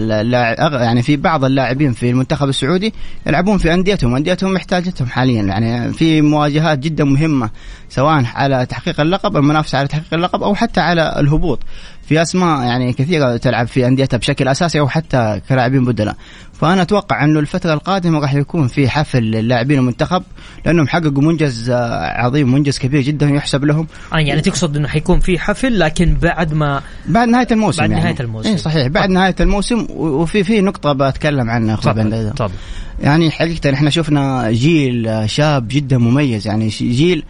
[0.78, 2.94] يعني في بعض اللاعبين في المنتخب السعودي
[3.28, 4.16] يلعبون في أنديتهم.
[4.16, 5.44] أنديتهم محتاجتهم حاليا.
[5.44, 7.50] يعني في مواجهات جدا مهمة
[7.90, 11.60] سواء على تحقيق اللقب المنافسة على تحقيق اللقب أو حتى على الهبوط.
[12.08, 16.16] في أسماء يعني كثيرة تلعب في أنديتها بشكل أساسي أو حتى كلاعبين بدلاء.
[16.62, 20.24] فأنا أتوقع أنه الفترة القادمة راح يكون في حفل للاعبين المنتخب
[20.66, 23.88] لأنهم حققوا منجز عظيم منجز كبير جدا يحسب لهم.
[24.14, 28.04] آه يعني تقصد إنه حيكون في حفل لكن بعد ما بعد نهاية الموسم بعد يعني.
[28.04, 28.50] نهاية الموسم.
[28.50, 32.52] إيه صحيح بعد نهاية الموسم وفي في نقطة بتكلم عنها أخوي طبعا
[33.00, 37.24] يعني حقيقة إحنا شفنا جيل شاب جدا مميز يعني جيل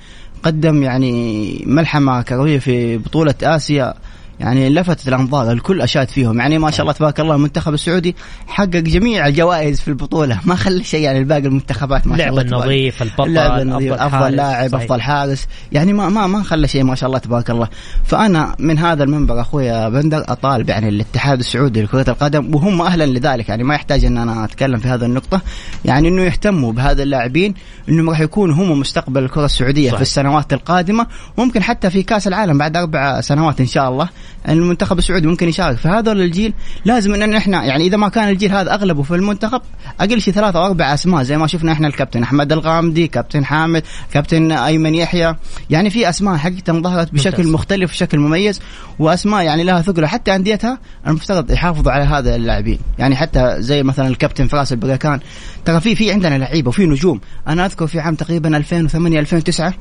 [0.44, 3.94] قدم يعني ملحمة كروية في بطولة آسيا.
[4.42, 6.40] يعني لفتت الأنظار الكل أشاد فيهم.
[6.40, 8.16] يعني ما شاء الله تبارك الله المنتخب السعودي
[8.48, 10.40] حقق جميع الجوائز في البطولة.
[10.46, 14.16] ما خلى شيء يعني الباقي المنتخبات ما شاء الله اللعب النظيف البطل اللعب النظيف أفضل,
[14.16, 14.76] أفضل لاعب.
[14.76, 15.48] أفضل حارس.
[15.72, 17.68] يعني ما ما ما خلى شيء ما شاء الله تبارك الله.
[18.04, 23.50] فأنا من هذا المنبر أخوي بندر أطالب يعني الاتحاد السعودي لكرة القدم وهم أهلا لذلك.
[23.50, 25.42] يعني ما يحتاج إن أنا أتكلم في هذه النقطة.
[25.86, 27.54] يعني إنه يهتموا بهذا اللاعبين
[27.90, 29.96] إنهم راح يكونوا هم مستقبل الكرة السعودية صحيح.
[29.96, 31.08] في السنوات القادمة.
[31.38, 34.10] وممكن حتى في كأس العالم بعد أربع سنوات إن شاء الله.
[34.50, 35.78] المنتخب السعودي ممكن يشارك.
[35.78, 36.54] فهذول الجيل
[36.86, 39.62] لازم إن إحنا يعني إذا ما كان الجيل هذا أغلبه في المنتخب
[40.00, 43.84] أقل شيء ثلاثة أو أربع أسماء زي ما شفنا إحنا الكابتن أحمد الغامدي كابتن حامد
[44.14, 45.36] كابتن أيمن يحيى.
[45.70, 48.62] يعني في أسماء حقيقة ظهرت بشكل مختلف بشكل مميز
[49.00, 50.06] وأسماء يعني لها ثقل.
[50.06, 52.80] حتى أنديتها المفترض يحافظوا على هذا اللاعبين.
[53.00, 55.20] يعني حتى زي مثلا الكابتن فراس البركان.
[55.66, 57.22] ترى في في عندنا لعيبة وفي نجوم.
[57.48, 59.74] أنا أذكر في عام تقريبا 2008 2009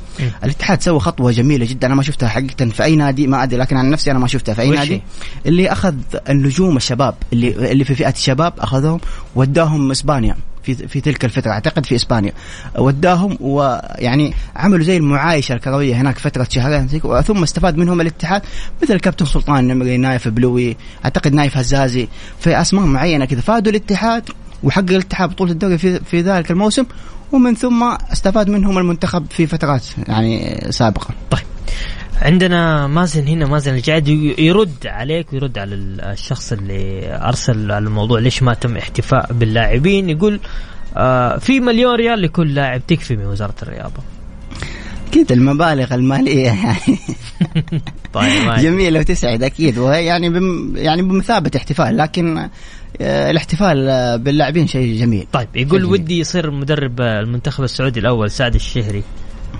[0.44, 1.86] الاتحاد سوى خطوة جميلة جدا.
[1.86, 4.39] أنا ما شفتها حقيقة في أي نادي ما أدري لكن عن نفسي أنا ما شفتها.
[4.48, 5.02] في اي نادي
[5.46, 5.94] اللي أخذ
[6.28, 9.00] النجوم الشباب اللي اللي في فئة الشباب أخذهم
[9.34, 12.32] وداهم إسبانيا في في تلك الفترة أعتقد في إسبانيا.
[12.78, 16.88] وداهم ويعني عملوا زي المعايشة الكروية هناك فترة شهرين
[17.22, 18.42] ثم استفاد منهم الاتحاد
[18.82, 22.08] مثل الكابتن سلطان النمري نايف بلوي أعتقد نايف هزازي.
[22.38, 23.40] في أسماء معينة كذا.
[23.40, 24.30] فادوا الاتحاد
[24.62, 26.84] وحقق الاتحاد بطولة الدوري في في ذلك الموسم
[27.32, 31.08] ومن ثم استفاد منهم المنتخب في فترات يعني سابقة.
[31.30, 31.42] طيب.
[32.22, 38.54] عندنا مازن هنا مازن الجعد يرد عليك ويرد على الشخص اللي أرسل الموضوع ليش ما
[38.54, 40.40] تم احتفاء باللاعبين؟ يقول
[40.96, 44.02] آه في مليون ريال لكل لاعب تكفي من وزارة الرياضة.
[45.08, 46.98] أكيد المبالغ المالية يعني.
[48.12, 49.78] طيب جميلة وتسعد أكيد.
[49.78, 52.48] وهي يعني بم يعني بمثابة احتفال لكن
[53.00, 53.78] آه، الاحتفال
[54.18, 55.26] باللاعبين شيء جميل.
[55.32, 59.02] طيب يقول ودي يصير مدرب المنتخب السعودي الأول سعد الشهري.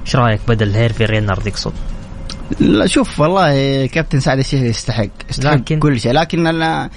[0.06, 1.72] إيش رأيك بدل هيرفي رينارد يقصد؟
[2.60, 6.90] لا شوف والله كابتن سعد الشيخ يستحق يستحق لكن كل شيء لكن أنا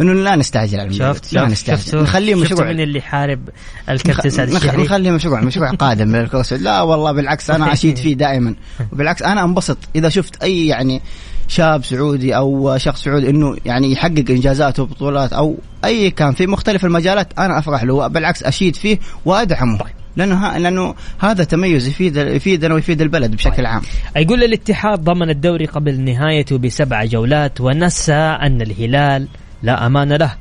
[0.00, 1.82] إنه لا نستعجل على شفت لا نستعجل.
[1.82, 2.72] شفت نخليه مشروع.
[2.72, 3.48] من اللي حارب
[3.88, 8.54] الكابتن سعد الشهري؟ نخليه مشروع مشروع قادم للكوس لا والله بالعكس أنا أشيد فيه دائما.
[8.92, 11.02] وبالعكس أنا انبسط إذا شفت أي يعني
[11.48, 16.84] شاب سعودي أو شخص سعودي إنه يعني يحقق إنجازات وبطولات أو أي كان في مختلف
[16.84, 18.06] المجالات أنا أفرح له.
[18.06, 19.78] بالعكس أشيد فيه وأدعمه.
[20.18, 23.66] لأنه ها لأنه هذا تميز يفيد يفيدنا ويفيد البلد بشكل.
[23.66, 23.82] عام.
[24.16, 29.28] يقول الاتحاد ضمن الدوري قبل نهايته بسبع جولات ونسى أن الهلال
[29.62, 30.34] لا أمان له.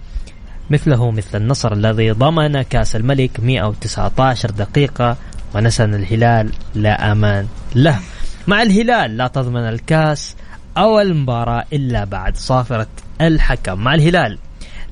[0.69, 5.17] مثله مثل النصر الذي ضمن كأس الملك 119 دقيقة
[5.55, 7.99] ونسى أن الهلال لا أمان له
[8.47, 10.35] مع الهلال لا تضمن الكأس
[10.77, 12.87] أو المباراة إلا بعد صافرة
[13.21, 14.37] الحكم مع الهلال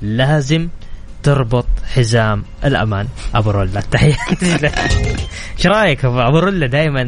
[0.02, 0.70] لازم
[1.26, 3.08] تربط حزام الأمان.
[3.36, 4.70] أبو رولا تحياتي
[5.58, 7.04] إيش رأيك ابو رولا دائما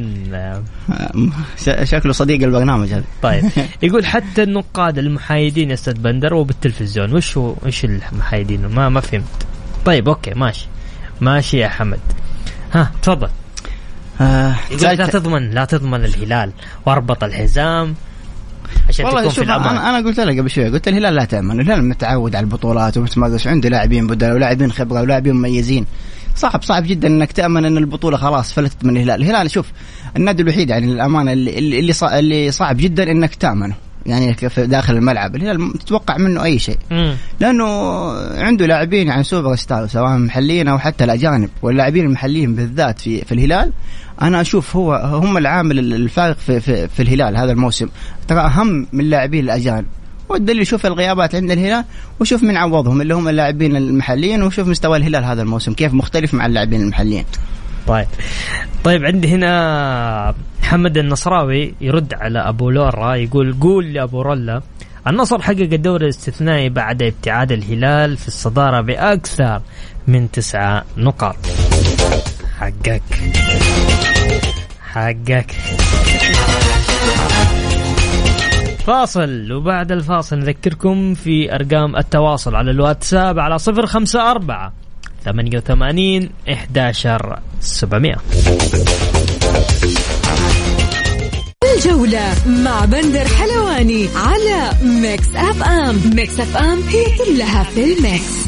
[1.83, 3.03] شكله صديق البرنامج هذا.
[3.21, 3.43] طيب.
[3.83, 9.45] يقول حتى النقاد المحايدين يا أستاذ بندر وبالتلفزيون وش هو وش المحايدين؟ ما ما فهمت.
[9.85, 10.67] طيب أوكي ماشي.
[11.21, 11.99] ماشي يا حمد.
[12.73, 13.29] ها تفضل.
[14.21, 16.51] آه لا تضمن لا تضمن الهلال
[16.85, 17.95] واربط الحزام
[18.89, 21.59] عشان والله تكون شوف في أنا أنا قلت لك قبل شوي قلت الهلال لا تأمن
[21.59, 25.85] الهلال متعود على البطولات ومتمرس عنده لاعبين بدل ولاعبين خبرة ولاعبين مميزين.
[26.35, 29.21] صعب صعب جدا إنك تأمن إن البطولة خلاص فلتت من الهلال.
[29.21, 29.65] الهلال شوف
[30.17, 33.75] النادي الوحيد يعني للأمانة اللي اللي, اللي صعب جدا إنك تأمنه.
[34.07, 36.77] يعني داخل الملعب الهلال تتوقع منه أي شيء.
[37.39, 37.65] لأنه
[38.41, 41.49] عنده لاعبين يعني سوبر ستار سواء محليين أو حتى الأجانب.
[41.61, 43.71] واللاعبين المحليين بالذات في في الهلال
[44.21, 44.93] أنا أشوف هو
[45.23, 47.87] هم العامل الفارق في, في, في الهلال هذا الموسم.
[48.27, 49.85] ترى أهم من اللاعبين الأجانب.
[50.29, 51.85] والدليل شوف الغيابات عند الهلال
[52.19, 55.73] وشوف من عوضهم اللي هم اللاعبين المحليين وشوف مستوى الهلال هذا الموسم.
[55.73, 57.25] كيف مختلف مع اللاعبين المحليين.
[57.87, 58.07] طيب.
[58.83, 64.61] طيب عندي هنا محمد النصراوي يرد على أبو لورا يقول قول لابو رولا
[65.07, 69.61] النصر حقق الدور الاستثنائي بعد ابتعاد الهلال في الصدارة بأكثر
[70.07, 71.35] من تسعة نقاط.
[72.59, 73.03] حقك.
[74.81, 75.51] حقك.
[78.87, 84.73] فاصل وبعد الفاصل نذكركم في أرقام التواصل على الواتساب على صفر خمسة أربعة
[85.27, 88.17] ثمانية وثمانين إحداشر سبعمائة
[91.75, 96.01] الجولة مع بندر حلواني على ميكس FM.
[96.15, 98.47] Mix FM هي كلها في ال Mix.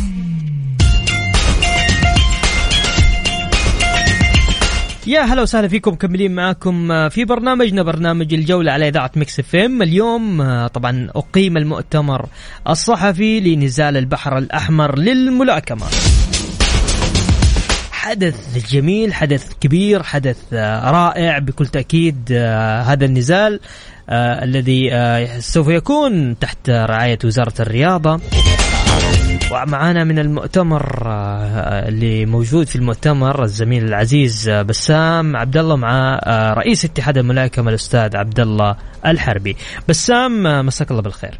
[5.07, 9.81] يا هلا وسهلا فيكم مكملين معاكم في برنامجنا برنامج الجولة على إذاعة Mix FM.
[9.81, 12.25] اليوم آه، طبعا أقيم المؤتمر
[12.69, 15.85] الصحفي لنزال البحر الأحمر للملاكمة.
[18.09, 22.31] حدث جميل حدث كبير حدث آه، رائع بكل تأكيد
[22.85, 23.59] هذا النزال
[24.43, 24.89] الذي
[25.39, 28.19] سوف يكون تحت رعاية وزارة الرياضة.
[29.51, 36.19] ومعانا من المؤتمر آه، اللي موجود في المؤتمر الزميل العزيز آه، بسام عبد الله مع
[36.23, 39.55] آه، رئيس اتحاد الملاكمه الأستاذ عبد الله الحربي.
[39.89, 41.37] بسام مساك الله بالخير.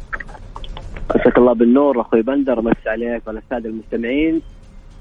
[1.14, 4.42] مساك الله بالنور أخوي بندر مسي عليك الساده المستمعين.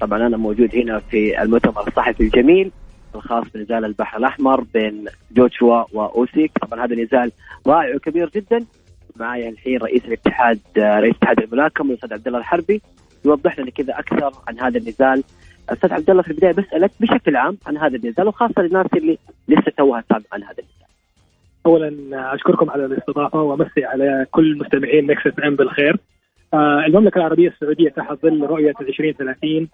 [0.01, 2.71] طبعا أنا موجود هنا في المؤتمر الصحفي الجميل
[3.15, 7.31] الخاص بنزال البحر الأحمر بين جوشوا وأوسيك طبعا هذا نزال
[7.67, 8.65] رائع وكبير جدا
[9.15, 12.81] معايا الحين رئيس الاتحاد رئيس اتحاد الملاكمة الأستاذ عبد الله الحربي
[13.25, 15.23] يوضح لنا كذا أكثر عن هذا النزال
[15.69, 19.71] أستاذ عبد الله في البداية بسألك بشكل عام عن هذا النزال وخاصة للناس اللي لسه
[19.77, 20.89] توها تتابع عن هذا النزال.
[21.65, 25.97] اولا أشكركم على الاستضافة وأمسي على كل مستمعين اف ام بالخير.
[26.53, 29.69] آه المملكة العربية السعودية تحت ظل رؤية 2030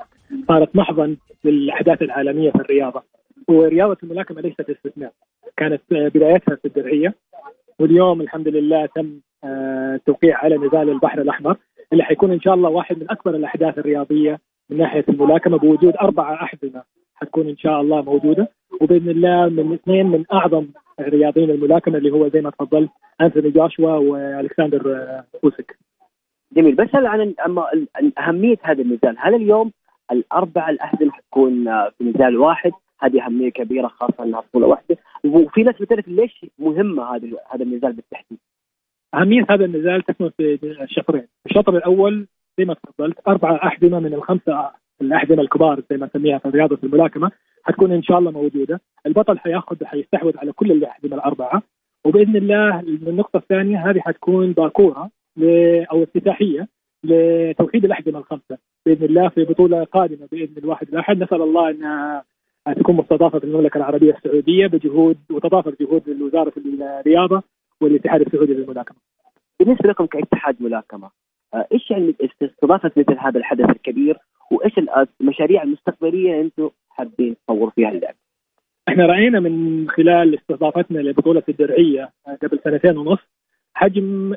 [0.48, 3.04] صارت محضن للأحداث العالمية في الرياضة
[3.48, 5.12] ورياضة الملاكمة ليست استثناء.
[5.58, 7.14] كانت بدايتها في الدرعية
[7.80, 11.58] واليوم الحمد لله تم آه توقيع على نزال البحر الأحمر
[11.94, 16.34] اللي حيكون إن شاء الله واحد من أكبر الأحداث الرياضية من ناحية الملاكمة بوجود أربعة
[16.34, 16.84] احزمه
[17.16, 18.48] حتكون إن شاء الله موجودة
[18.82, 20.68] وبإذن الله من اثنين من أعظم
[21.02, 22.90] رياضيين الملاكمة اللي هو زي ما تفضلت
[23.22, 24.82] أنثوني جاشوا وألكسندر
[25.44, 25.78] اوسك.
[26.54, 26.76] جميل.
[26.76, 27.34] بس عن
[28.18, 29.72] أهمية هذا النزال، هل اليوم
[30.12, 31.66] الاربع الاحزمه حتكون
[31.98, 37.16] في نزال واحد؟ هذه أهمية كبيرة خاصة إنها بطولة واحدة، وفي ناس بتعرف ليش مهمة
[37.16, 38.40] هذا هذا النزال بالتحديد.
[39.14, 42.28] أهمية هذا النزال تكمن في شطرين، الشطر الأول
[42.58, 47.32] زي ما تفضلت أربعة أحزمة من الخمسة الأحزمة الكبار زي ما نسميها في رياضة الملاكمة
[47.64, 51.62] حتكون إن شاء الله موجودة، البطل حياخذ حيستحوذ على كل الأحزمة الأربعة.
[52.06, 55.10] وبإذن الله النقطة الثانية هذه حتكون باكوره
[55.92, 56.68] أو افتتاحية
[57.04, 62.24] لتوحيد الاحزمه الخمسة بإذن الله في بطولة قادمة بإذن الواحد الأحد نسأل الله انها
[62.76, 67.44] تكون مستضافة في المملكة العربية السعودية بجهود وتضافر جهود وزاره الرياضة
[67.82, 68.98] والاتحاد السعودي للملاكمة.
[69.60, 71.10] بالنسبة لكم كاتحاد ملاكمة
[71.72, 74.18] إيش يعني استضافة مثل هذا الحدث الكبير
[74.52, 74.74] وإيش
[75.22, 78.16] المشاريع المستقبلية أنتم حابين تطوروا فيها اللعب؟
[78.90, 82.10] إحنا رأينا من خلال استضافتنا لبطولة الدرعية
[82.44, 83.20] قبل سنتين ونص
[83.78, 84.34] حجم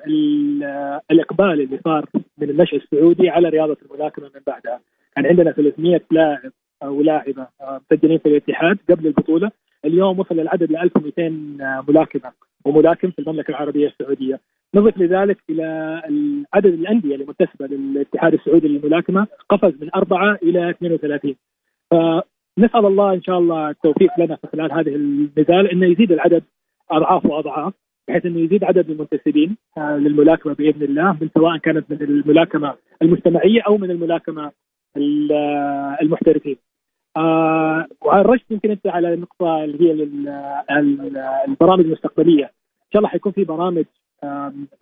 [1.11, 2.07] الإقبال اللي صار
[2.39, 4.81] من النشء السعودي على رياضة الملاكمة من بعدها،
[5.17, 7.47] كان عندنا 300 لاعب أو لاعبة
[7.93, 9.51] مسجلين في الاتحاد قبل البطولة،
[9.85, 11.29] اليوم وصل العدد ل 1200
[11.89, 12.33] ملاكمة
[12.65, 14.41] وملاكم في المملكة العربية السعودية،
[14.75, 15.65] نضف لذلك إلى
[16.55, 21.35] عدد الأندية المنتسبه للاتحاد السعودي للملاكمة قفز من أربعة إلى 32
[21.91, 26.43] فنسأل الله إن شاء الله التوفيق لنا في خلال هذه النزال إنه يزيد العدد
[26.91, 27.73] أضعاف وأضعاف.
[28.09, 33.63] بحيث إنه يزيد عدد المنتسبين آه، للملاكمة بإذن الله من سواء كانت من الملاكمة المجتمعيه
[33.67, 34.53] أو من الملاكمة
[36.03, 36.57] المحترفين.
[37.17, 39.93] آه وعرجت يمكن أنت على النقطه اللي هي
[41.49, 42.45] البرامج المستقبلية.
[42.45, 43.85] إن شاء الله حيكون في برامج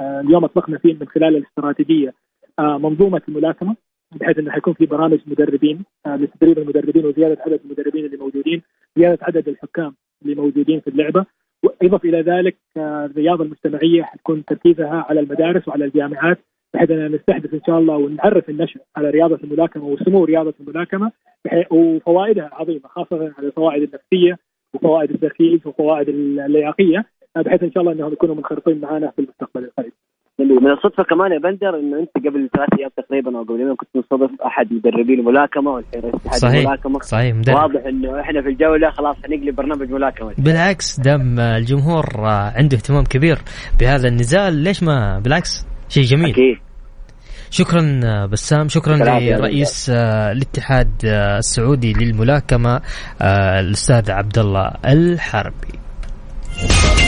[0.00, 2.14] اليوم اطلقنا فيه من خلال الاستراتيجية
[2.58, 3.76] آه، منظومة الملاكمة
[4.12, 8.62] بحيث إنه حيكون في برامج مدربين آه، لتدريب المدربين وزيادة عدد المدربين اللي موجودين،
[8.96, 11.26] زيادة عدد الحكام اللي موجودين في اللعبة،
[11.62, 16.38] واضف إلى ذلك آه، الرياضة المجتمعية حتكون تركيزها على المدارس وعلى الجامعات
[16.74, 21.12] بحيث ان نستحدث إن شاء الله ونعرف النشء على رياضة الملاكمة وسمو رياضة الملاكمة
[21.70, 24.38] وفوائدها العظيمه خاصة على الفوائد النفسية
[24.74, 27.04] وفوائد التركيز وفوائد اللياقية
[27.36, 29.92] بحيث إن شاء الله إنهم يكونوا منخرطين معنا في المستقبل القريب.
[30.38, 33.88] من الصدفة كمان يا بندر إنه أنت قبل ثلاث أيام تقريبا أو قبل يومين كنت
[33.94, 37.00] مستضيف أحد مدربين الملاكمة والحين صحيح الملاكمة.
[37.00, 37.56] صحيح مدرب.
[37.56, 40.32] واضح إنه إحنا في الجولة خلاص حنقلب برنامج ملاكمة.
[40.38, 42.04] بالعكس دام الجمهور
[42.56, 43.38] عنده اهتمام كبير
[43.80, 44.54] بهذا النزال.
[44.54, 46.30] ليش ما؟ بالعكس شيء جميل.
[46.30, 46.58] أكيد.
[47.50, 47.82] شكرا
[48.26, 48.68] بسام.
[48.68, 50.90] شكرا لرئيس الاتحاد
[51.38, 52.80] السعودي للملاكمة
[53.60, 55.78] الأستاذ عبد الله الحربي.